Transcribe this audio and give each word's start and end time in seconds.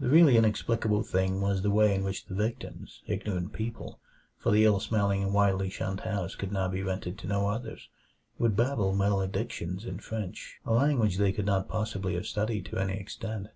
The 0.00 0.08
really 0.08 0.36
inexplicable 0.36 1.04
thing 1.04 1.40
was 1.40 1.62
the 1.62 1.70
way 1.70 1.94
in 1.94 2.02
which 2.02 2.24
the 2.24 2.34
victims 2.34 3.04
ignorant 3.06 3.52
people, 3.52 4.00
for 4.36 4.50
the 4.50 4.64
ill 4.64 4.80
smelling 4.80 5.22
and 5.22 5.32
widely 5.32 5.70
shunned 5.70 6.00
house 6.00 6.34
could 6.34 6.50
now 6.50 6.66
be 6.66 6.82
rented 6.82 7.16
to 7.18 7.28
no 7.28 7.46
others 7.46 7.88
would 8.40 8.56
babble 8.56 8.92
maledictions 8.92 9.84
in 9.84 10.00
French, 10.00 10.58
a 10.64 10.72
language 10.72 11.18
they 11.18 11.30
could 11.30 11.46
not 11.46 11.68
possibly 11.68 12.14
have 12.14 12.26
studied 12.26 12.64
to 12.66 12.78
any 12.78 12.94
extent. 12.98 13.46